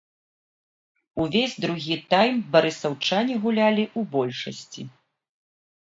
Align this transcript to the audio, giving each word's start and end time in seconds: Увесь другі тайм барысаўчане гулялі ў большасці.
Увесь 1.25 1.53
другі 1.67 1.95
тайм 2.15 2.35
барысаўчане 2.57 3.33
гулялі 3.47 3.85
ў 3.99 4.17
большасці. 4.19 4.81